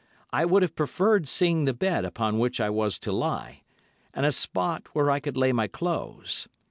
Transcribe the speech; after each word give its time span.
I 0.33 0.45
would 0.45 0.63
have 0.63 0.75
preferred 0.75 1.27
seeing 1.27 1.65
the 1.65 1.75
bed 1.75 2.05
upon 2.05 2.39
which 2.39 2.59
I 2.59 2.71
was 2.71 2.97
to 2.97 3.11
lie, 3.11 3.61
and 4.15 4.25
a 4.25 4.31
spot 4.31 4.87
where 4.93 5.11
I 5.11 5.19
could 5.19 5.37
lay 5.37 5.51
my 5.53 5.67
clothes. 5.67 6.47